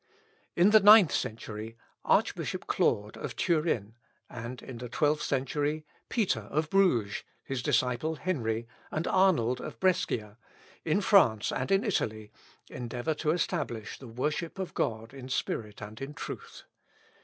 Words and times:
In 0.55 0.71
the 0.71 0.79
ninth 0.79 1.11
century, 1.13 1.77
Archbishop 2.03 2.65
Claude 2.65 3.15
of 3.17 3.35
Turin, 3.35 3.93
and 4.31 4.59
in 4.63 4.79
the 4.79 4.89
twelfth 4.89 5.21
century, 5.21 5.85
Peter 6.09 6.39
of 6.49 6.71
Bruges, 6.71 7.21
his 7.43 7.61
disciple 7.61 8.15
Henry, 8.15 8.67
and 8.89 9.05
Arnold 9.05 9.61
of 9.61 9.79
Brescia, 9.79 10.39
in 10.83 11.01
France 11.01 11.51
and 11.51 11.69
in 11.71 11.83
Italy 11.83 12.31
endeavour 12.67 13.13
to 13.13 13.29
establish 13.29 13.99
the 13.99 14.07
worship 14.07 14.57
of 14.57 14.73
God 14.73 15.13
in 15.13 15.29
spirit 15.29 15.83
and 15.83 16.01
in 16.01 16.15
truth. 16.15 16.63